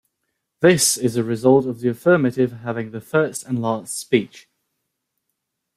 [0.61, 4.47] This is a result of the affirmative having the first and last speech.